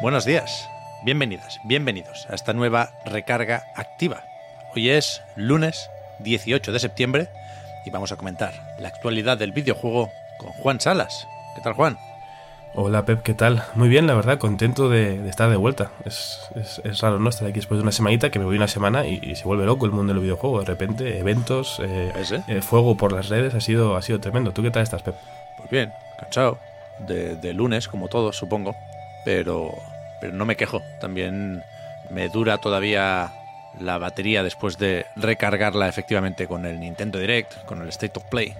[0.00, 0.66] Buenos días,
[1.02, 4.24] bienvenidas, bienvenidos a esta nueva recarga activa.
[4.74, 5.90] Hoy es lunes
[6.20, 7.28] 18 de septiembre
[7.84, 11.28] y vamos a comentar la actualidad del videojuego con Juan Salas.
[11.54, 11.98] ¿Qué tal, Juan?
[12.74, 13.62] Hola Pep, ¿qué tal?
[13.74, 15.90] Muy bien, la verdad, contento de, estar de vuelta.
[16.06, 16.50] Es,
[17.02, 17.28] raro, ¿no?
[17.28, 19.84] Estar aquí después de una semanita, que me voy una semana y, se vuelve loco
[19.84, 20.60] el mundo del videojuego.
[20.60, 22.10] De repente, eventos, eh,
[22.48, 24.52] eh, fuego por las redes, ha sido, ha sido tremendo.
[24.52, 25.16] ¿Tú qué tal estás, Pep?
[25.58, 26.58] Pues bien, cansado.
[27.00, 28.74] De, de lunes, como todos, supongo
[29.24, 29.74] pero,
[30.20, 30.82] pero no me quejo.
[31.00, 31.62] También
[32.10, 33.32] me dura todavía
[33.78, 38.54] la batería después de recargarla efectivamente con el Nintendo Direct, con el State of Play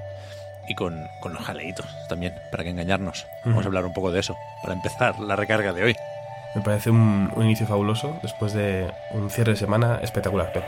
[0.68, 3.26] y con, con los jaleitos también, para que engañarnos.
[3.44, 5.96] Vamos a hablar un poco de eso, para empezar la recarga de hoy.
[6.54, 10.64] Me parece un, un inicio fabuloso después de un cierre de semana espectacular, Pep.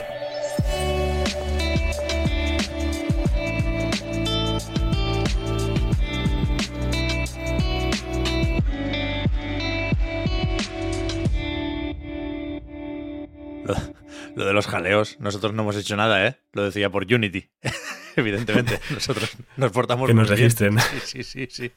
[14.42, 16.36] Lo de los jaleos, nosotros no hemos hecho nada, ¿eh?
[16.52, 17.48] Lo decía por Unity.
[18.16, 20.80] Evidentemente, nosotros nos portamos Que nos registren.
[21.04, 21.70] Sí, sí, sí,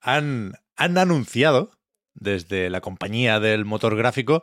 [0.00, 1.70] Han, han anunciado
[2.14, 4.42] desde la compañía del motor gráfico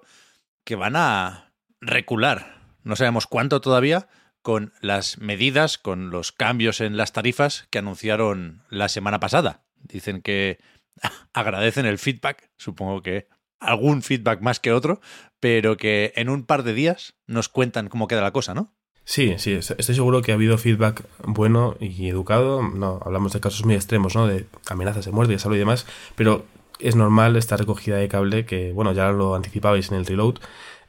[0.64, 4.08] que van a recular, no sabemos cuánto todavía,
[4.42, 9.66] con las medidas, con los cambios en las tarifas que anunciaron la semana pasada.
[9.76, 10.60] Dicen que
[11.34, 13.28] agradecen el feedback, supongo que
[13.60, 15.02] algún feedback más que otro,
[15.40, 18.74] pero que en un par de días nos cuentan cómo queda la cosa, ¿no?
[19.04, 22.64] Sí, sí, estoy seguro que ha habido feedback bueno y educado.
[22.64, 24.26] No, hablamos de casos muy extremos, ¿no?
[24.26, 25.86] De amenazas de muerte, de salud y demás,
[26.16, 26.46] pero
[26.80, 30.40] es normal esta recogida de cable que, bueno, ya lo anticipabais en el reload.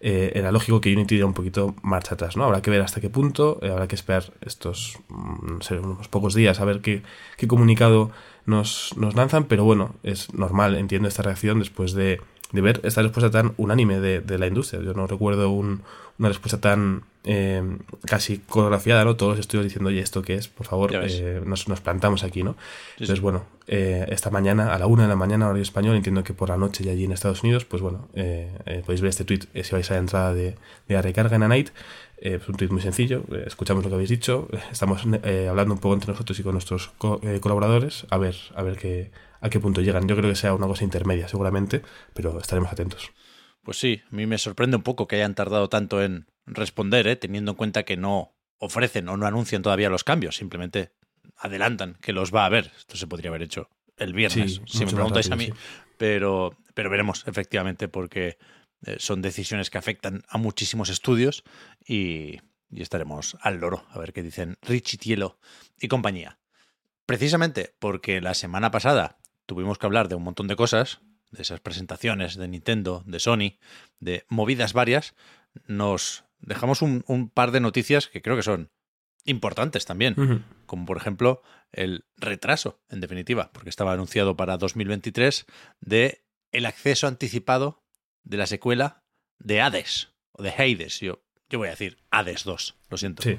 [0.01, 2.45] Eh, era lógico que Unity diera un poquito marcha atrás, ¿no?
[2.45, 6.09] Habrá que ver hasta qué punto, eh, habrá que esperar estos, mm, no sé, unos
[6.09, 7.03] pocos días a ver qué,
[7.37, 8.11] qué comunicado
[8.45, 12.21] nos, nos lanzan, pero bueno, es normal, entiendo esta reacción después de
[12.53, 14.83] de ver esta respuesta tan unánime de, de la industria.
[14.83, 15.83] Yo no recuerdo un,
[16.19, 17.63] una respuesta tan eh,
[18.07, 19.17] casi coreografiada, ¿no?
[19.17, 20.49] Todos los estudios diciendo, oye, ¿esto qué es?
[20.49, 22.57] Por favor, eh, nos, nos, plantamos aquí, ¿no?
[22.93, 26.33] Entonces, bueno, eh, esta mañana, a la una de la mañana, horario español, entiendo que
[26.33, 29.73] por la noche y allí en Estados Unidos, pues bueno, podéis ver este tweet si
[29.73, 30.55] vais a la entrada de,
[30.89, 31.71] de la recarga en a Night.
[32.17, 36.13] Es un tweet muy sencillo, escuchamos lo que habéis dicho, estamos hablando un poco entre
[36.13, 39.11] nosotros y con nuestros colaboradores, a ver, a ver qué
[39.41, 40.09] a qué punto llegan.
[40.09, 41.83] Yo creo que sea una cosa intermedia, seguramente,
[42.15, 43.11] pero estaremos atentos.
[43.63, 47.17] Pues sí, a mí me sorprende un poco que hayan tardado tanto en responder, ¿eh?
[47.17, 50.93] teniendo en cuenta que no ofrecen o no anuncian todavía los cambios, simplemente
[51.37, 52.71] adelantan que los va a haber.
[52.77, 55.51] Esto se podría haber hecho el viernes, si me preguntáis a mí.
[55.99, 58.39] Pero, pero veremos, efectivamente, porque eh,
[58.99, 61.45] son decisiones que afectan a muchísimos estudios
[61.85, 65.39] y, y estaremos al loro a ver qué dicen Richie Tielo
[65.79, 66.39] y compañía.
[67.07, 71.01] Precisamente porque la semana pasada tuvimos que hablar de un montón de cosas,
[71.31, 73.59] de esas presentaciones de Nintendo, de Sony,
[74.01, 75.15] de movidas varias,
[75.67, 78.71] nos dejamos un, par de noticias que creo que son
[79.25, 81.43] importantes también, como por ejemplo
[81.73, 85.47] el retraso, en definitiva, porque estaba anunciado para 2023,
[85.81, 87.86] de el acceso anticipado
[88.27, 89.05] de la secuela
[89.39, 93.23] de Hades, o de Hades, yo, yo voy a decir Hades 2, lo siento.
[93.23, 93.39] Sí.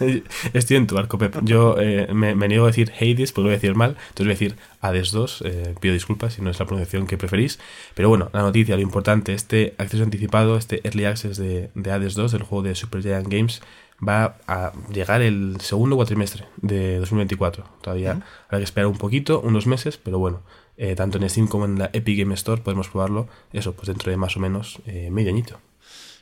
[0.52, 1.36] Estoy en tu arco, Pep.
[1.42, 4.34] Yo eh, me, niego a decir Hades porque voy a decir mal, entonces voy a
[4.34, 5.42] decir Hades 2.
[5.46, 7.58] Eh, pido disculpas si no es la pronunciación que preferís.
[7.94, 12.14] Pero bueno, la noticia, lo importante, este acceso anticipado, este Early Access de, de Hades
[12.14, 13.62] 2, del juego de Super Giant Games,
[14.06, 17.64] va a llegar el segundo cuatrimestre de 2024.
[17.80, 18.10] Todavía
[18.46, 20.42] habrá que esperar un poquito, unos meses, pero bueno,
[20.76, 24.10] eh, tanto en Steam como en la Epic Game Store podemos probarlo, eso, pues dentro
[24.10, 24.80] de más o menos
[25.10, 25.60] medio añito.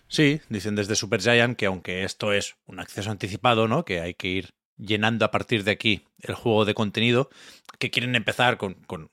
[0.08, 3.84] Sí, dicen desde Supergiant que aunque esto es un acceso anticipado, ¿no?
[3.84, 7.30] Que hay que ir llenando a partir de aquí el juego de contenido,
[7.78, 9.10] que quieren empezar con, con,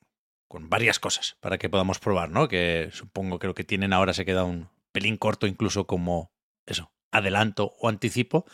[0.47, 2.47] con varias cosas para que podamos probar, ¿no?
[2.47, 6.31] Que supongo que lo que tienen ahora se queda un pelín corto, incluso como
[6.65, 8.45] eso, adelanto o anticipo.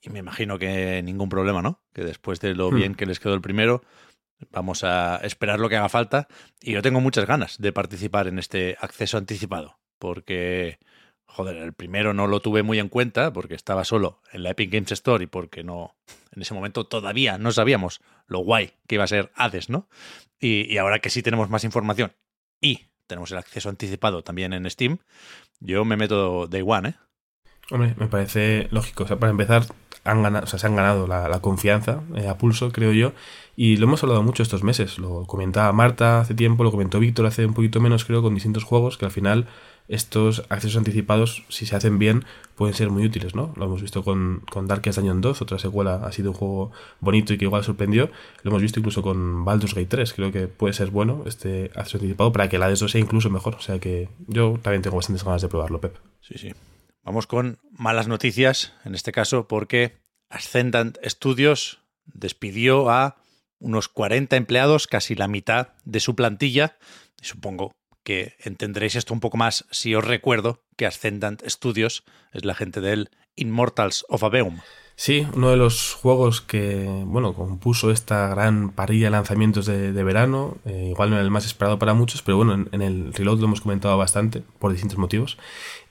[0.00, 1.82] Y me imagino que ningún problema, ¿no?
[1.92, 2.74] Que después de lo hmm.
[2.74, 3.82] bien que les quedó el primero,
[4.50, 6.28] vamos a esperar lo que haga falta.
[6.60, 10.78] Y yo tengo muchas ganas de participar en este acceso anticipado, porque
[11.28, 14.72] joder, el primero no lo tuve muy en cuenta porque estaba solo en la Epic
[14.72, 15.94] Games Store y porque no,
[16.34, 19.88] en ese momento todavía no sabíamos lo guay que iba a ser Hades, ¿no?
[20.40, 22.12] Y, ahora que sí tenemos más información
[22.60, 24.98] y tenemos el acceso anticipado también en Steam,
[25.60, 26.94] yo me meto Day One, ¿eh?
[27.70, 29.04] Hombre, me parece lógico.
[29.04, 29.64] O sea, para empezar,
[30.08, 33.12] han ganado, o sea, se han ganado la, confianza eh, a pulso, creo yo.
[33.56, 34.98] Y lo hemos hablado mucho estos meses.
[34.98, 38.64] Lo comentaba Marta hace tiempo, lo comentó Víctor hace un poquito menos, creo, con distintos
[38.64, 39.46] juegos, que al final
[39.88, 42.24] estos accesos anticipados, si se hacen bien,
[42.54, 43.52] pueden ser muy útiles, ¿no?
[43.56, 46.70] Lo hemos visto con, con Darkest Dungeon 2, otra secuela, ha sido un juego
[47.00, 48.10] bonito y que igual sorprendió.
[48.42, 51.96] Lo hemos visto incluso con Baldur's Gate 3, creo que puede ser bueno este acceso
[51.96, 53.54] anticipado para que la de eso sea incluso mejor.
[53.54, 55.96] O sea que yo también tengo bastantes ganas de probarlo, Pep.
[56.20, 56.52] Sí, sí.
[57.08, 59.96] Vamos con malas noticias, en este caso, porque
[60.28, 63.16] Ascendant Studios despidió a
[63.58, 66.76] unos 40 empleados, casi la mitad de su plantilla.
[67.18, 67.72] Y supongo
[68.04, 72.82] que entenderéis esto un poco más si os recuerdo que Ascendant Studios es la gente
[72.82, 74.60] del Immortals of Aveum.
[75.00, 80.02] Sí, uno de los juegos que, bueno, compuso esta gran parrilla de lanzamientos de, de
[80.02, 83.38] verano, eh, igual no era el más esperado para muchos, pero bueno, en, el reload
[83.38, 85.38] lo hemos comentado bastante por distintos motivos.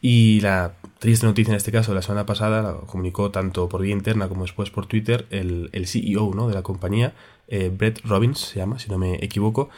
[0.01, 3.81] Y la triste noticia en este caso de la semana pasada la comunicó tanto por
[3.81, 6.49] vía interna como después por Twitter el, el CEO ¿no?
[6.49, 7.13] de la compañía,
[7.47, 9.69] eh, Brett Robbins se llama, si no me equivoco,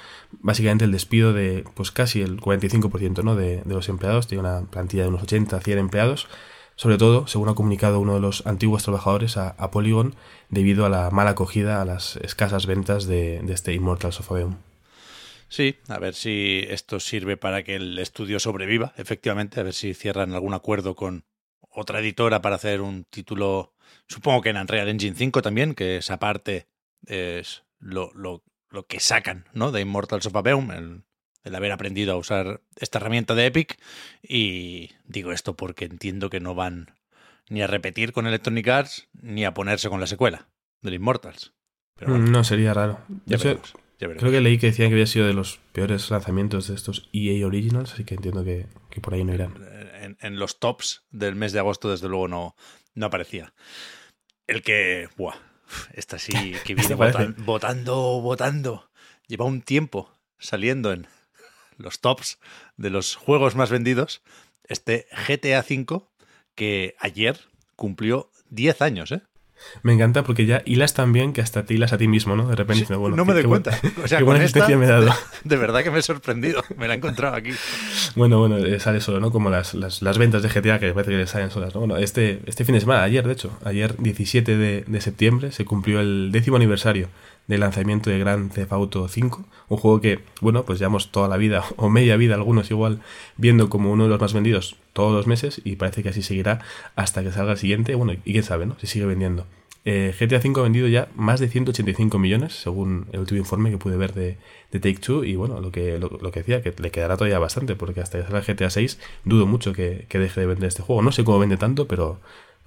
[0.41, 3.35] básicamente el despido de pues casi el 45% ¿no?
[3.35, 6.27] de, de los empleados, tiene una plantilla de unos 80, 100 empleados,
[6.79, 10.15] sobre todo, según ha comunicado uno de los antiguos trabajadores a, Polygon,
[10.47, 14.55] debido a la mala acogida, a las escasas ventas de, este Immortals of Aveum.
[15.49, 19.93] Sí, a ver si esto sirve para que el estudio sobreviva, efectivamente, a ver si
[19.93, 21.25] cierran algún acuerdo con
[21.69, 23.73] otra editora para hacer un título,
[24.07, 26.69] supongo que en Unreal Engine 5 también, que esa parte
[27.05, 29.73] es lo, lo, lo que sacan ¿no?
[29.73, 31.03] de Immortals of Aveum,
[31.43, 33.79] el haber aprendido a usar esta herramienta de Epic.
[34.21, 36.95] Y digo esto porque entiendo que no van
[37.49, 40.47] ni a repetir con Electronic Arts ni a ponerse con la secuela
[40.81, 41.53] del Immortals.
[41.95, 42.99] Pero bueno, no sería raro.
[43.25, 44.21] Ya veremos, ya veremos.
[44.21, 47.45] Creo que leí que decían que había sido de los peores lanzamientos de estos EA
[47.45, 49.53] Originals, así que entiendo que, que por ahí no irán.
[50.01, 52.55] En, en, los tops del mes de agosto, desde luego, no,
[52.93, 53.53] no aparecía.
[54.47, 55.35] El que, buah,
[55.93, 56.33] esta sí
[56.65, 58.89] que viene votan, votando, votando.
[59.27, 61.07] Lleva un tiempo saliendo en
[61.79, 62.37] los tops
[62.77, 64.21] de los juegos más vendidos.
[64.67, 66.03] Este GTA V,
[66.53, 67.39] que ayer
[67.75, 69.21] cumplió 10 años, ¿eh?
[69.83, 72.47] Me encanta porque ya hilas tan bien que hasta te hilas a ti mismo, ¿no?
[72.47, 72.85] De repente.
[72.85, 73.77] Sí, bueno, no me doy cuenta.
[73.81, 75.13] Buen, o sea, qué buena esta, me he dado.
[75.43, 76.63] De verdad que me he sorprendido.
[76.77, 77.51] Me la he encontrado aquí.
[78.15, 79.31] Bueno, bueno, eh, sale solo, ¿no?
[79.31, 81.81] Como las, las, las, ventas de GTA que parece que le salen solas, ¿no?
[81.81, 85.65] Bueno, este, este fin de semana, ayer, de hecho, ayer 17 de, de septiembre, se
[85.65, 87.09] cumplió el décimo aniversario
[87.49, 91.35] del lanzamiento de Grand Theft Auto 5, un juego que, bueno, pues llevamos toda la
[91.35, 93.01] vida, o media vida algunos igual,
[93.35, 96.61] viendo como uno de los más vendidos todos los meses y parece que así seguirá
[96.95, 98.77] hasta que salga el siguiente, bueno, y quién sabe, ¿no?
[98.79, 99.45] Si sigue vendiendo.
[99.85, 103.77] Eh, GTA V ha vendido ya más de 185 millones, según el último informe que
[103.77, 104.37] pude ver de,
[104.71, 105.23] de Take Two.
[105.23, 108.25] Y bueno, lo que, lo, que decía, que le quedará todavía bastante, porque hasta que
[108.25, 111.01] salga GTA 6 dudo mucho que, que, deje de vender este juego.
[111.01, 112.19] No sé cómo vende tanto, pero,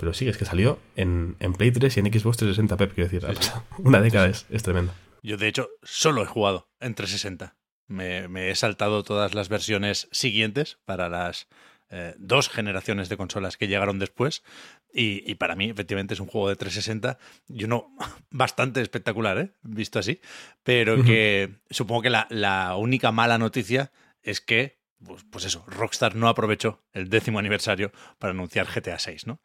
[0.03, 3.09] pero sí, es que salió en, en Play 3 y en Xbox 360, Pep, quiero
[3.09, 3.25] decir.
[3.39, 3.53] Sí, sí.
[3.85, 4.93] Una década es, es tremendo.
[5.23, 7.55] Yo, de hecho, solo he jugado en 360.
[7.87, 11.47] Me, me he saltado todas las versiones siguientes para las
[11.89, 14.43] eh, dos generaciones de consolas que llegaron después.
[14.93, 17.97] Y, y, para mí, efectivamente, es un juego de 360 y uno
[18.33, 19.53] bastante espectacular, ¿eh?
[19.63, 20.21] visto así.
[20.65, 21.59] Pero que uh -huh.
[21.71, 23.93] supongo que la, la, única mala noticia
[24.25, 29.29] es que, pues, pues, eso, Rockstar no aprovechó el décimo aniversario para anunciar GTA 6,
[29.29, 29.41] ¿no?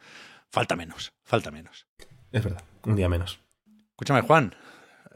[0.49, 1.87] Falta menos, falta menos.
[2.31, 3.39] Es verdad, un día menos.
[3.91, 4.55] Escúchame, Juan,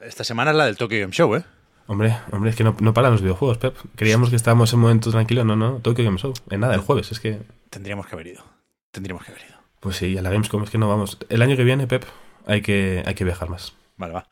[0.01, 1.45] esta semana es la del Tokyo Game Show, ¿eh?
[1.87, 3.75] Hombre, hombre, es que no, no paran los videojuegos, Pep.
[3.95, 5.43] Creíamos que estábamos en un momento tranquilo.
[5.43, 6.33] No, no, Tokyo Game Show.
[6.49, 7.41] En nada, el jueves, es que.
[7.69, 8.43] Tendríamos que haber ido.
[8.91, 9.61] Tendríamos que haber ido.
[9.81, 11.17] Pues sí, a la Gamescom es que no vamos.
[11.29, 12.05] El año que viene, Pep,
[12.45, 13.73] hay que, hay que viajar más.
[13.97, 14.29] Vale, va.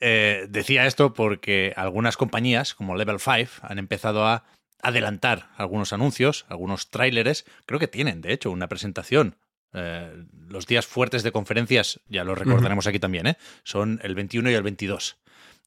[0.00, 4.44] Eh, decía esto porque algunas compañías, como Level 5, han empezado a
[4.82, 7.44] adelantar algunos anuncios, algunos tráileres.
[7.66, 9.36] Creo que tienen, de hecho, una presentación.
[9.78, 12.90] Eh, los días fuertes de conferencias, ya lo recordaremos uh -huh.
[12.90, 13.36] aquí también, ¿eh?
[13.62, 15.18] son el 21 y el 22.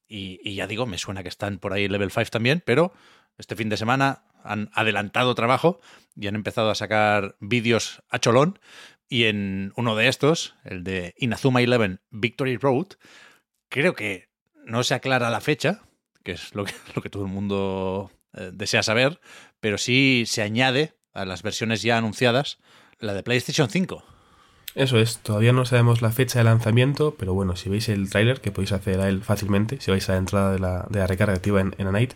[0.07, 2.91] Y, y, ya digo, me suena que están por ahí Level 5 también, pero
[3.37, 5.79] este fin de semana han adelantado trabajo
[6.15, 8.57] y han empezado a sacar vídeos a cholón.
[9.07, 12.87] Y en uno de estos, el de Inazuma Eleven Victory Road,
[13.69, 14.29] creo que
[14.65, 15.83] no se aclara la fecha,
[16.23, 19.19] que es lo que, lo que todo el mundo eh, desea saber,
[19.59, 22.59] pero sí se añade a las versiones ya anunciadas
[22.99, 24.03] la de PlayStation 5.
[24.75, 28.39] Eso es, todavía no sabemos la fecha de lanzamiento, pero bueno, si veis el tráiler,
[28.39, 31.07] que podéis acceder a él fácilmente, si vais a la entrada de la, de la
[31.07, 32.13] recarga activa en, en A Night,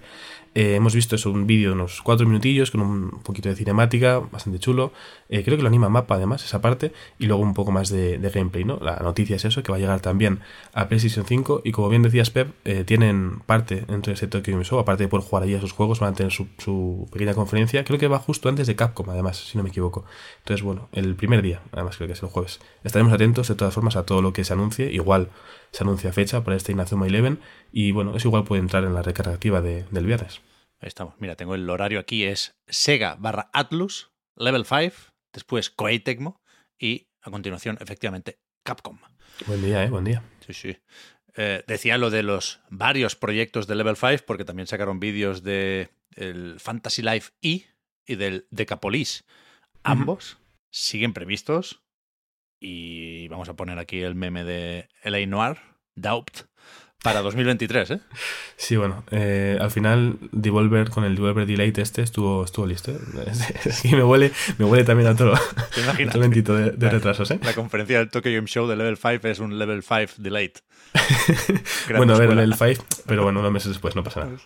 [0.55, 4.19] eh, hemos visto eso, un vídeo de unos cuatro minutillos con un poquito de cinemática,
[4.19, 4.93] bastante chulo.
[5.29, 8.19] Eh, creo que lo anima Mapa además, esa parte, y luego un poco más de,
[8.33, 8.77] gameplay, ¿no?
[8.79, 10.39] La noticia es eso, que va a llegar también
[10.74, 14.53] a PlayStation 5, y como bien decías, Pep, eh, tienen parte dentro de ese Tokyo
[14.53, 17.33] Game Show, aparte de poder jugar allí a sus juegos, van a tener su, pequeña
[17.33, 20.05] conferencia, creo que va justo antes de Capcom, además, si no me equivoco.
[20.39, 22.60] Entonces, bueno, el primer día, además creo que es el jueves.
[22.83, 25.29] Estaremos atentos de todas formas a todo lo que se anuncie, igual
[25.73, 27.39] se anuncia fecha para este Inazuma Eleven,
[27.71, 30.41] y bueno, eso igual puede entrar en la recarga activa de, del viernes.
[30.79, 31.15] Ahí estamos.
[31.19, 34.95] Mira, tengo el horario aquí, es Sega barra Atlus, Level 5,
[35.33, 36.41] después Koei Tecmo
[36.79, 38.99] y a continuación, efectivamente, Capcom.
[39.47, 39.89] Buen día, ¿eh?
[39.89, 40.23] Buen día.
[40.45, 40.77] Sí, sí.
[41.35, 45.89] Eh, decía lo de los varios proyectos de Level 5 porque también sacaron vídeos de
[46.15, 47.65] el Fantasy Life E
[48.05, 49.25] y del Decapolis.
[49.83, 50.37] Ambos
[50.69, 51.82] siguen previstos
[52.63, 55.58] y vamos a poner aquí el meme de LA Noir,
[55.96, 56.46] Doubt,
[57.03, 58.00] para 2023, ¿eh?
[58.55, 62.91] Sí, bueno, eh, al final Devolver con el Devolver Delay este estuvo, estuvo listo.
[62.91, 62.98] ¿eh?
[63.65, 65.34] Es me huele, me huele también a todo.
[65.75, 67.39] ¿Te momentito de, de, retrasos, ¿eh?
[67.43, 70.53] La conferencia del Tokyo Game Show de Level 5 es un Level 5 Delayed.
[71.98, 74.38] bueno, a ver, Level 5, pero bueno, unos meses después, no pasa nada.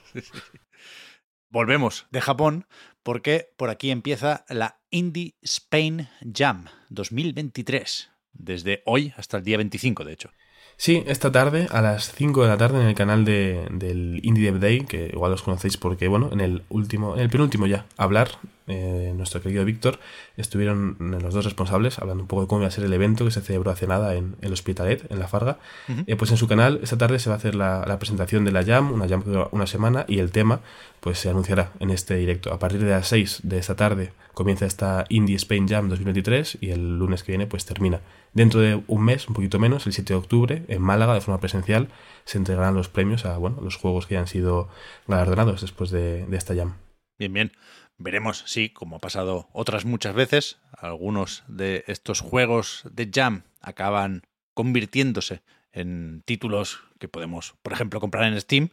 [1.50, 2.66] Volvemos de Japón
[3.04, 8.10] porque por aquí empieza la Indie Spain Jam 2023.
[8.34, 10.30] Desde hoy hasta el día 25, de hecho.
[10.76, 14.52] Sí, esta tarde, a las 5 de la tarde, en el canal de, del Indie
[14.52, 17.86] Dev Day, que igual os conocéis porque, bueno, en el último, en el penúltimo ya,
[17.98, 18.30] hablar,
[18.68, 20.00] eh, nuestro querido Víctor,
[20.36, 23.32] estuvieron los dos responsables hablando un poco de cómo iba a ser el evento que
[23.32, 25.60] se celebró hace nada en el Hospitalet, en La Farga.
[26.06, 28.52] eh, pues en su canal, esta tarde se va a hacer la, la, presentación de
[28.52, 30.60] la Jam, una Jam que dura una semana, y el tema,
[31.00, 32.54] pues se anunciará en este directo.
[32.54, 36.70] A partir de las 6 de esta tarde comienza esta Indie Spain Jam 2023 y
[36.70, 38.02] el lunes que viene, pues termina.
[38.34, 41.40] Dentro de un mes, un poquito menos, el 7 de octubre, en Málaga, de forma
[41.40, 41.88] presencial,
[42.26, 44.68] se entregarán los premios a bueno, los juegos que hayan sido
[45.08, 46.76] galardonados después de, de esta jam.
[47.18, 47.52] Bien, bien.
[47.98, 54.22] Veremos si, como ha pasado otras muchas veces, algunos de estos juegos de jam acaban
[54.54, 58.70] convirtiéndose en títulos que podemos, por ejemplo, comprar en Steam,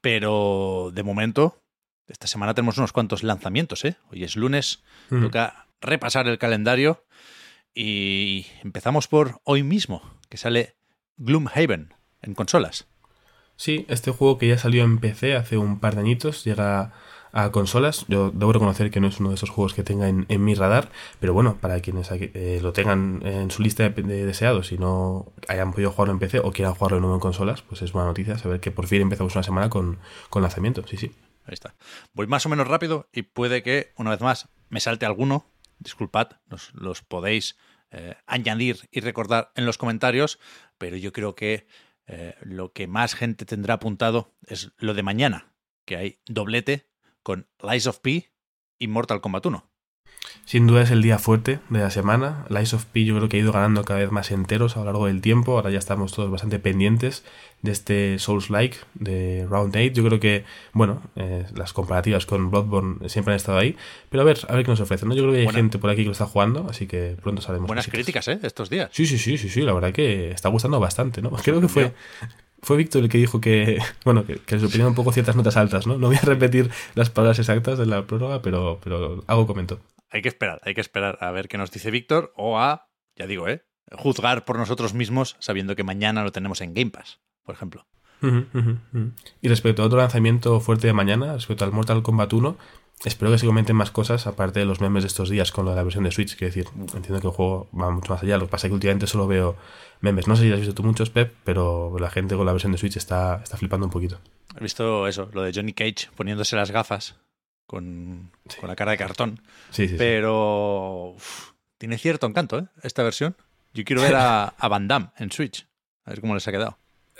[0.00, 1.62] pero de momento,
[2.06, 3.96] esta semana tenemos unos cuantos lanzamientos, ¿eh?
[4.10, 5.22] Hoy es lunes, mm.
[5.22, 7.04] toca repasar el calendario
[7.74, 10.76] y empezamos por hoy mismo, que sale
[11.16, 12.86] Gloomhaven en consolas.
[13.56, 16.92] Sí, este juego que ya salió en PC hace un par de añitos, llega
[17.34, 18.06] a consolas.
[18.08, 20.90] Yo debo reconocer que no es uno de esos juegos que tenga en, mi radar,
[21.18, 25.32] pero bueno, para quienes eh, lo tengan en su lista de, de, deseados y no
[25.48, 28.06] hayan podido jugarlo en PC o quieran jugarlo de nuevo en consolas, pues es buena
[28.06, 29.98] noticia saber que por fin empezamos una semana con,
[30.30, 30.86] con lanzamiento.
[30.86, 31.10] Sí, sí.
[31.44, 31.74] Ahí está.
[32.14, 35.44] Voy más o menos rápido y puede que, una vez más, me salte alguno.
[35.80, 37.56] Disculpad, los, los podéis
[37.90, 40.38] eh, añadir y recordar en los comentarios,
[40.78, 41.66] pero yo creo que
[42.06, 45.52] eh, lo que más gente tendrá apuntado es lo de mañana,
[45.84, 46.93] que hay doblete
[47.24, 48.30] con Lies of P
[48.78, 49.68] y Mortal Kombat 1.
[50.46, 52.46] Sin duda es el día fuerte de la semana.
[52.50, 54.86] Lies of P yo creo que ha ido ganando cada vez más enteros a lo
[54.86, 55.56] largo del tiempo.
[55.56, 57.24] Ahora ya estamos todos bastante pendientes
[57.62, 59.92] de este Souls-like de Round 8.
[59.92, 63.76] Yo creo que, bueno, eh, las comparativas con Bloodborne siempre han estado ahí.
[64.10, 65.06] Pero a ver, a ver qué nos ofrece.
[65.06, 65.14] ¿no?
[65.14, 65.58] Yo creo que hay Buena.
[65.58, 67.66] gente por aquí que lo está jugando, así que pronto sabremos.
[67.66, 68.38] Buenas críticas, ¿eh?
[68.42, 68.90] Estos días.
[68.92, 69.62] Sí, sí, sí, sí, sí.
[69.62, 71.30] La verdad que está gustando bastante, ¿no?
[71.30, 71.94] Creo que fue
[72.64, 75.86] fue Víctor el que dijo que, bueno, que, que opinaban un poco ciertas notas altas,
[75.86, 75.98] ¿no?
[75.98, 79.80] No voy a repetir las palabras exactas de la prórroga, pero, pero algo comentó.
[80.10, 83.26] Hay que esperar, hay que esperar a ver qué nos dice Víctor o a, ya
[83.26, 83.64] digo, ¿eh?
[83.92, 87.86] Juzgar por nosotros mismos sabiendo que mañana lo tenemos en Game Pass, por ejemplo.
[88.22, 89.12] Uh -huh, uh -huh.
[89.42, 92.56] Y respecto a otro lanzamiento fuerte de mañana, respecto al Mortal Kombat 1,
[93.04, 95.82] espero que se comenten más cosas aparte de los memes de estos días con la
[95.82, 96.36] versión de Switch.
[96.36, 98.38] Quiero decir, entiendo que el juego va mucho más allá.
[98.38, 99.56] Lo que pasa es que últimamente solo veo
[100.00, 100.28] memes.
[100.28, 102.78] No sé si has visto tú muchos, Pep, pero la gente con la versión de
[102.78, 104.20] Switch está, está flipando un poquito.
[104.58, 107.16] He visto eso, lo de Johnny Cage poniéndose las gafas
[107.66, 108.60] con, sí.
[108.60, 109.40] con la cara de cartón.
[109.70, 112.66] Sí, sí, pero uf, tiene cierto encanto, ¿eh?
[112.82, 113.36] Esta versión.
[113.72, 115.66] Yo quiero ver a, a Van Damme en Switch.
[116.04, 116.78] A ver cómo les ha quedado.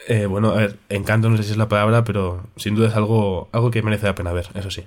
[0.09, 2.95] Eh, bueno, a ver, encanto no sé si es la palabra, pero sin duda es
[2.95, 4.85] algo, algo que merece la pena ver, eso sí.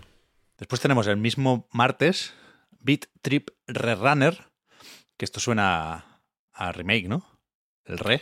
[0.58, 2.34] Después tenemos el mismo martes
[2.80, 4.46] Beat Trip Rerunner,
[5.18, 6.22] que esto suena
[6.54, 7.26] a, remake, ¿no?
[7.86, 8.22] El re.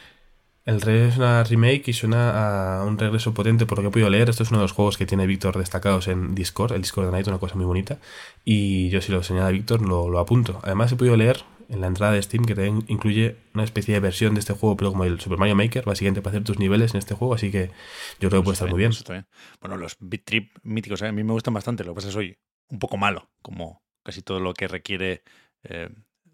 [0.65, 3.91] El re es una remake y suena a un regreso potente por lo que he
[3.91, 4.29] podido leer.
[4.29, 7.11] Esto es uno de los juegos que tiene Víctor destacados en Discord, el Discord de
[7.11, 7.99] Night, una cosa muy bonita.
[8.43, 10.59] Y yo si lo señala Víctor lo apunto.
[10.63, 13.99] Además he podido leer en la entrada de Steam que también incluye una especie de
[13.99, 16.93] versión de este juego, pero como el Super Mario Maker, básicamente para hacer tus niveles
[16.93, 17.71] en este juego, así que
[18.19, 18.91] yo creo que puede estar muy bien.
[19.07, 19.27] bien.
[19.59, 22.21] Bueno, los Beat Trip míticos a mí me gustan bastante, lo que pasa es que
[22.21, 22.37] soy
[22.69, 25.23] un poco malo, como casi todo lo que requiere
[25.63, 25.89] eh,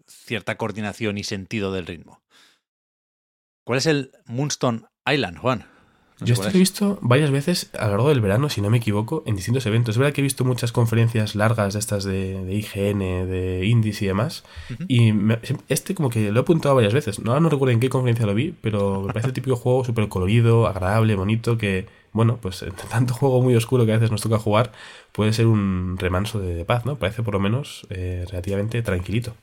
[0.06, 2.22] cierta coordinación y sentido del ritmo.
[3.64, 5.66] ¿Cuál es el Moonstone Island, Juan?
[6.24, 8.78] Yo esto lo he visto varias veces a lo largo del verano, si no me
[8.78, 9.94] equivoco, en distintos eventos.
[9.94, 12.98] Es verdad que he visto muchas conferencias largas de estas de, IGN,
[13.28, 14.44] de Indies y demás.
[14.88, 15.12] Y
[15.68, 17.20] este como que lo he apuntado varias veces.
[17.20, 20.08] No, no recuerdo en qué conferencia lo vi, pero me parece el típico juego súper
[20.08, 24.22] colorido, agradable, bonito, que, bueno, pues entre tanto juego muy oscuro que a veces nos
[24.22, 24.72] toca jugar,
[25.12, 26.96] puede ser un remanso de, paz, ¿no?
[26.96, 29.34] Parece por lo menos eh, relativamente tranquilito.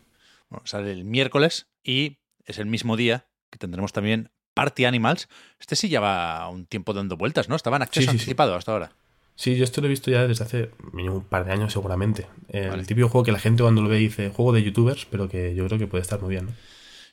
[0.49, 5.77] Bueno, sale el miércoles y es el mismo día que tendremos también Party Animals, este
[5.77, 7.55] sí lleva un tiempo dando vueltas, ¿no?
[7.55, 8.91] Estaba en acceso anticipado hasta ahora.
[9.33, 12.27] Sí, yo esto lo he visto ya desde hace un par de años seguramente.
[12.49, 15.55] El típico juego que la gente cuando lo ve dice juego de youtubers, pero que
[15.55, 16.47] yo creo que puede estar muy bien.
[16.47, 16.51] ¿no?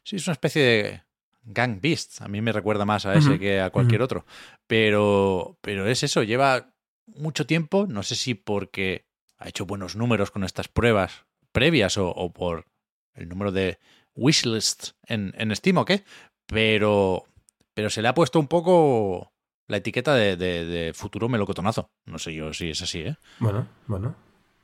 [0.03, 1.03] Sí, es una especie de
[1.45, 2.21] Gang Beast.
[2.21, 4.27] A mí me recuerda más a ese que a cualquier otro.
[4.67, 6.75] Pero, pero es eso, lleva
[7.07, 9.07] mucho tiempo, no sé si porque
[9.39, 12.67] ha hecho buenos números con estas pruebas previas o, por
[13.15, 13.79] el número de
[14.17, 16.03] wishlists en, en Steam o qué,
[16.47, 17.25] pero
[17.77, 19.35] pero se le ha puesto un poco
[19.69, 21.91] la etiqueta de, de, futuro melocotonazo.
[22.07, 23.17] No sé yo si es así, ¿eh?
[23.39, 24.17] Bueno, bueno.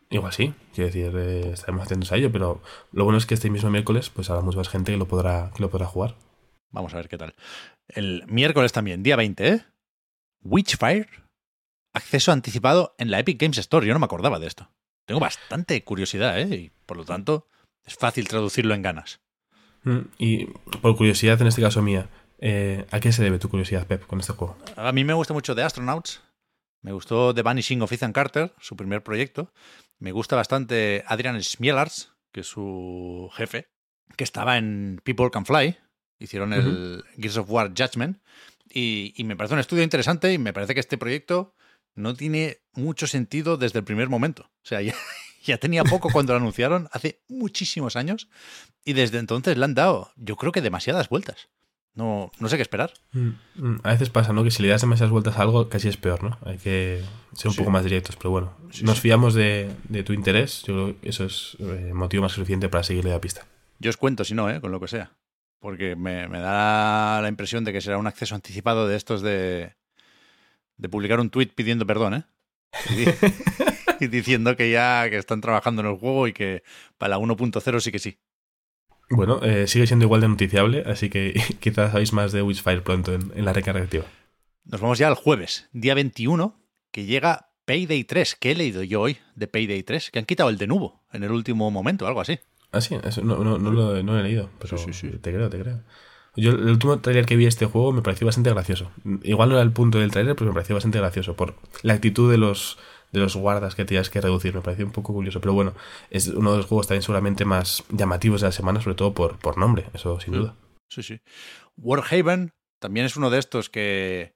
[0.09, 3.51] Igual sí, quiero decir, eh, estaremos atentos a ello, pero lo bueno es que este
[3.51, 6.17] mismo miércoles pues habrá mucha más gente que lo podrá, que lo podrá jugar.
[6.71, 7.35] Vamos a ver qué tal.
[7.87, 9.65] El miércoles también, día 20, ¿eh?
[10.41, 11.09] Witchfire,
[11.93, 13.87] acceso anticipado en la Epic Games Store.
[13.87, 14.71] Yo no me acordaba de esto.
[15.07, 16.57] Tengo bastante curiosidad, ¿eh?
[16.57, 17.47] Y por lo tanto,
[17.85, 19.21] es fácil traducirlo en ganas.
[19.85, 22.09] Mm, y por curiosidad, en este caso mía,
[22.43, 24.59] eh, ¿A qué se debe tu curiosidad, Pep, con este juego?
[24.77, 26.21] A mí me gusta mucho The Astronauts.
[26.83, 29.53] Me gustó The Vanishing of Ethan Carter, su primer proyecto.
[30.01, 33.69] Me gusta bastante Adrian Smielarts, que es su jefe,
[34.17, 35.79] que estaba en People Can Fly.
[36.19, 38.21] Hicieron el Gears of War Judgment.
[38.69, 41.55] Y, me parece un estudio interesante y me parece que este proyecto
[41.95, 44.51] no tiene mucho sentido desde el primer momento.
[44.65, 44.95] O sea, ya,
[45.45, 48.29] ya tenía poco cuando lo anunciaron, hace muchísimos años.
[48.85, 51.49] Y desde entonces le han dado, yo creo que demasiadas vueltas.
[51.95, 52.93] No, no sé qué esperar.
[53.13, 54.43] Mm, mm, a veces pasa, ¿no?
[54.45, 56.39] Que si le das demasiadas vueltas a algo, casi es peor, ¿no?
[56.45, 57.03] Hay que
[57.35, 58.57] ser un poco más directos, pero bueno.
[58.83, 59.71] nos fiamos de,
[60.05, 60.63] tu interés.
[60.63, 63.47] Yo creo que eso es eh, motivo más suficiente para seguirle la pista.
[63.79, 64.61] Yo os cuento, si no, ¿eh?
[64.61, 65.13] Con lo que sea.
[65.59, 69.75] Porque me, da la impresión de que será un acceso anticipado de estos de,
[70.79, 72.25] de publicar un tweet pidiendo perdón, ¿eh?
[72.91, 76.63] Y, y diciendo que ya que están trabajando en el juego y que
[76.97, 78.19] para la 1.0 sí que sí.
[79.15, 83.13] Bueno, eh, sigue siendo igual de noticiable, así que quizás sabéis más de Witchfire pronto
[83.13, 84.05] en, la recarga activa.
[84.65, 86.59] Nos vamos ya al jueves, día 21,
[86.91, 88.37] que llega Payday 3.
[88.37, 90.11] ¿Qué he leído yo hoy de Payday 3?
[90.11, 92.39] Que han quitado el de nuevo en el último momento, algo así.
[92.71, 95.81] Ah, sí, no, no, no, lo, he leído, pero sí, sí, te creo, te creo.
[96.35, 98.91] Yo el último trailer que vi de este juego me pareció bastante gracioso.
[99.23, 102.31] Igual no era el punto del trailer, pero me pareció bastante gracioso por la actitud
[102.31, 102.79] de los
[103.13, 104.55] de los guardas que tenías que reducir.
[104.55, 105.41] Me pareció un poco curioso.
[105.41, 105.75] Pero bueno,
[106.11, 109.39] es uno de los juegos también seguramente más llamativos de la semana, sobre todo por,
[109.39, 110.37] por nombre, eso sin mm.
[110.39, 110.57] duda.
[110.89, 111.21] Sí, sí.
[111.77, 114.35] Warhaven también es uno de estos que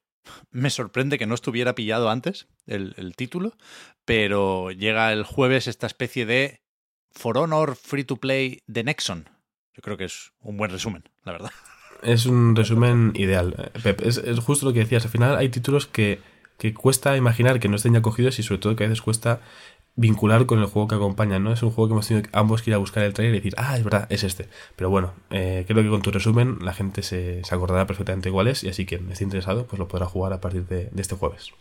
[0.50, 3.52] me sorprende que no estuviera pillado antes el, título,
[4.04, 6.62] pero llega el jueves esta especie de
[7.12, 9.28] For Honor Free to Play de Nexon.
[9.74, 11.50] Yo creo que es un buen resumen, la verdad.
[12.02, 14.00] Es un resumen ideal, Pep.
[14.02, 15.04] Es, es justo lo que decías.
[15.04, 16.20] Al final hay títulos que
[16.58, 19.40] que cuesta imaginar que no estén ya cogidos y sobre todo que a veces cuesta
[19.96, 21.52] vincular con el juego que acompaña, ¿no?
[21.52, 23.54] Es un juego que hemos tenido ambos que ir a buscar el trailer y decir,
[23.56, 24.48] ah, es verdad, es este.
[24.76, 28.62] Pero bueno, eh, creo que con tu resumen la gente se, acordará perfectamente igual es
[28.62, 31.52] y así quien esté interesado pues lo podrá jugar a partir de, este jueves.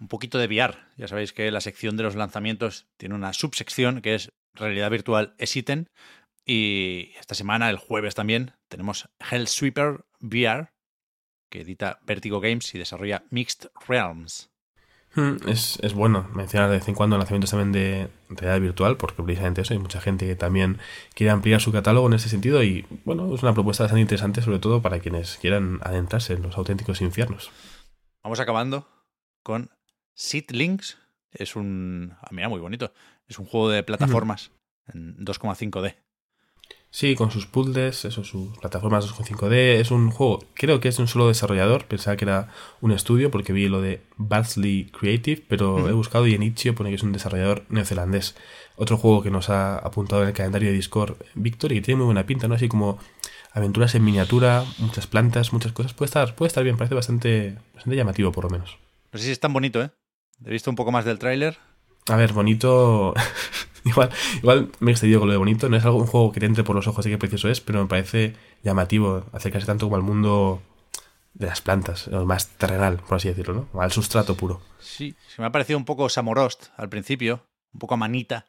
[0.00, 0.76] Un poquito de VR.
[0.96, 5.34] Ya sabéis que la sección de los lanzamientos tiene una subsección que es realidad virtual
[5.38, 5.88] Exiten
[6.44, 10.73] y esta semana, el jueves también, tenemos Hellsweeper VR
[11.54, 14.50] que edita Vertigo Games y desarrolla Mixed Realms.
[15.14, 19.60] Hmm, es, bueno mencionar de vez en cuando lanzamientos también de realidad virtual, porque precisamente
[19.60, 20.78] eso, hay mucha gente que también
[21.14, 24.58] quiere ampliar su catálogo en ese sentido y bueno, es una propuesta bastante interesante, sobre
[24.58, 27.52] todo para quienes quieran adentrarse en los auténticos infiernos.
[28.24, 28.88] Vamos acabando
[29.44, 29.70] con
[30.48, 30.98] Links.
[31.30, 32.16] Es un.
[32.20, 32.92] Ah, mira, muy bonito.
[33.28, 34.50] Es un juego de plataformas
[34.92, 35.94] en 2,5D.
[36.94, 39.80] Sí, con sus puzzles, eso, sus plataformas 2.5D.
[39.80, 41.86] Es un juego, creo que es de un solo desarrollador.
[41.86, 46.34] Pensaba que era un estudio porque vi lo de Barsley Creative, pero he buscado y
[46.34, 48.36] en Itch.io pone que es un desarrollador neozelandés.
[48.76, 51.98] Otro juego que nos ha apuntado en el calendario de Discord Victor y que tiene
[51.98, 52.54] muy buena pinta, ¿no?
[52.54, 53.00] Así como
[53.50, 55.94] aventuras en miniatura, muchas plantas, muchas cosas.
[55.94, 58.78] Puede estar, puede estar bien, parece bastante, bastante llamativo por lo menos.
[59.12, 59.90] No sé si es tan bonito, ¿eh?
[60.46, 61.58] He visto un poco más del tráiler.
[62.08, 63.14] A ver, bonito.
[63.84, 65.68] igual, igual me he excedido con lo de bonito.
[65.68, 67.60] No es algo un juego que te entre por los ojos y qué precioso es,
[67.60, 70.62] pero me parece llamativo acercarse tanto como al mundo
[71.34, 73.80] de las plantas, más terrenal, por así decirlo, ¿no?
[73.80, 74.60] Al sustrato puro.
[74.78, 78.46] Sí, se me ha parecido un poco Samorost al principio, un poco a manita,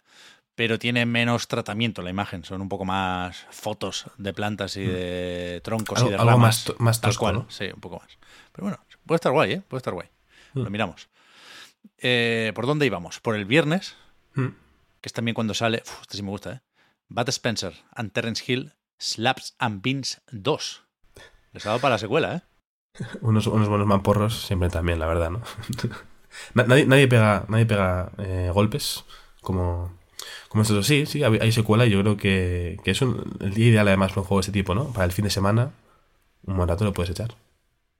[0.53, 2.43] pero tiene menos tratamiento la imagen.
[2.43, 6.41] Son un poco más fotos de plantas y de troncos Algo- y de algo ramas.
[6.47, 7.33] más to- más tal cual.
[7.35, 7.45] ¿no?
[7.49, 8.07] Sí, un poco más.
[8.51, 9.61] Pero bueno, puede estar guay, ¿eh?
[9.67, 10.07] Puede estar guay.
[10.53, 11.09] Lo miramos.
[11.97, 13.19] Eh, ¿Por dónde íbamos?
[13.19, 13.95] Por el viernes,
[14.35, 14.47] Mm.
[15.01, 15.81] que es también cuando sale.
[15.85, 16.61] Uf, este sí me gusta, ¿eh?
[17.09, 20.83] Bud Spencer and Terence Hill, Slaps and Beans 2.
[21.53, 22.41] Les ha dado para la secuela, ¿eh?
[23.21, 25.41] Unos, unos buenos mamporros siempre también, la verdad, ¿no?
[26.53, 29.05] Na- nadie, nadie pega, nadie pega eh, golpes
[29.41, 29.97] como,
[30.49, 30.85] como estos.
[30.87, 33.87] Sí, sí, hay hay secuela y yo creo que, que es un- el día ideal
[33.87, 34.91] además para un juego de este tipo, ¿no?
[34.91, 35.71] Para el fin de semana,
[36.43, 37.35] un buen rato lo puedes echar.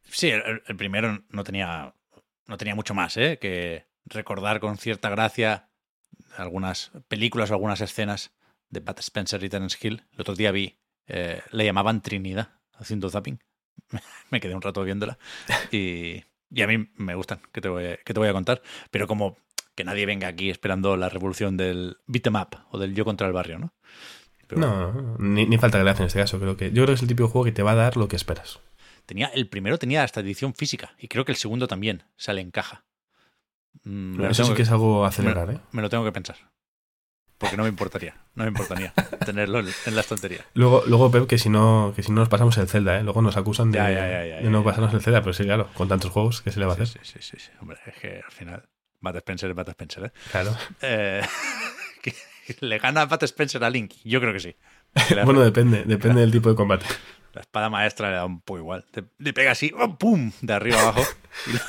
[0.10, 1.94] Sí, el, el primero no tenía,
[2.48, 3.38] no tenía mucho más, ¿eh?
[3.40, 5.70] Que recordar con cierta gracia
[6.38, 8.32] algunas películas o algunas escenas
[8.70, 9.50] de Pat Spencer y
[9.82, 10.04] Hill.
[10.14, 10.78] El otro día vi,
[11.08, 13.40] eh, le llamaban Trinidad haciendo zapping.
[14.30, 15.18] Me quedé un rato viéndola.
[15.72, 16.24] Y,
[16.62, 18.62] a mí me gustan, que te, voy a, que contar.
[18.92, 19.36] Pero como
[19.76, 23.28] que nadie venga aquí esperando la revolución del beat 'em up o del yo contra
[23.28, 23.74] el barrio, ¿no?
[24.56, 26.40] No, ni, ni falta gracia en este caso.
[26.40, 28.08] Creo que, yo creo que es el típico juego que te va a dar lo
[28.08, 28.60] que esperas.
[29.06, 32.52] Tenía, el primero tenía hasta edición física y creo que el segundo también sale en
[32.52, 32.86] caja.
[33.84, 35.60] Mm, Eso sí que es algo acelerar, me, ¿eh?
[35.72, 36.38] me lo tengo que pensar.
[37.38, 38.94] Porque no me importaría, no me importaría
[39.26, 40.46] tenerlo en, en la estantería.
[40.54, 43.04] Luego, luego Pep, que si no, que si no nos pasamos el Zelda, ¿eh?
[43.04, 45.44] Luego nos acusan de, Ya, ya, ya, ya, de no pasarnos el Zelda, pero sí,
[45.44, 46.88] claro, con tantos juegos, ¿qué se le va a hacer?
[46.88, 47.52] Sí, sí, sí, sí.
[47.62, 48.64] Hombre, es que al final,
[49.02, 50.12] Bat Spencer es Bat Spencer, ¿eh?
[50.32, 50.56] Claro.
[50.82, 51.22] Eh,
[52.62, 53.94] ¿Le gana Bat Spencer a Link?
[54.06, 54.56] Yo creo que sí.
[55.26, 56.86] Bueno, depende, depende del tipo de combate.
[57.36, 58.86] La espada maestra le da un poco igual.
[58.92, 60.32] Te- le pega así, ¡oh, ¡pum!
[60.42, 61.02] De arriba abajo.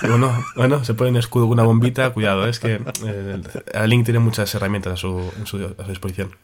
[0.02, 2.74] Bueno, bueno, se pone un escudo con una bombita, cuidado, es que
[3.05, 3.42] eh,
[3.74, 6.37] el Link tiene muchas herramientas a su, en su- a su disposición.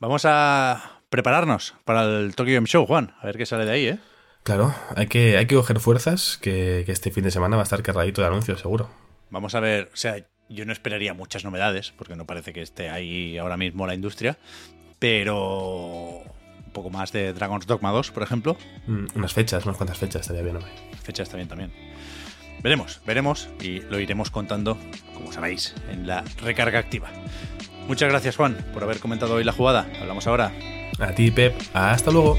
[0.00, 3.14] Vamos a prepararnos para el Tokyo Game Show, Juan.
[3.20, 3.98] A ver qué sale de ahí, ¿eh?
[4.42, 7.64] Claro, hay que, hay que coger fuerzas, que, que este fin de semana va a
[7.64, 8.90] estar cargadito de anuncios, seguro.
[9.30, 10.16] Vamos a ver, o sea,
[10.48, 14.36] yo no esperaría muchas novedades, porque no parece que esté ahí ahora mismo la industria,
[14.98, 16.22] pero
[16.74, 18.58] poco más de Dragon's Dogma 2, por ejemplo.
[18.86, 20.70] Mm, unas fechas, unas cuantas fechas estaría bien, hombre.
[21.02, 21.72] Fecha está bien también.
[22.62, 24.78] Veremos, veremos y lo iremos contando,
[25.14, 27.08] como sabéis, en la recarga activa.
[27.88, 29.86] Muchas gracias, Juan, por haber comentado hoy la jugada.
[30.00, 30.52] Hablamos ahora.
[30.98, 32.36] A ti, Pep, hasta luego.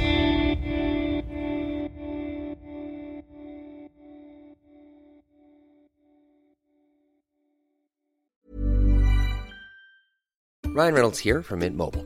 [10.76, 12.06] Ryan Reynolds here from Mint Mobile.